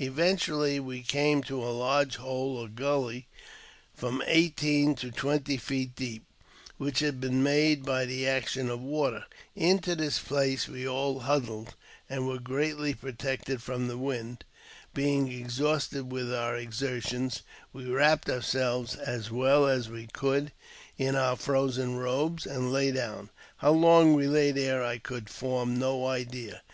[0.00, 3.26] Eventually we came to a large hole or gully,
[3.92, 6.24] from eighteen to twenty feet deep,
[6.78, 9.26] which had been made by the action of water.
[9.54, 11.74] Into this place we all huddled,
[12.08, 12.42] and were i JAMES P.
[12.42, 12.76] BECKWOUBTH.
[12.76, 14.44] 239 greatly protected from the wind.
[14.94, 17.42] Being exhausted with our exertions,
[17.74, 20.52] we wrapped ourselves as well as we could
[20.96, 23.28] in our frozen robes, and lay down.
[23.58, 26.62] How long we lay there I could form no idea.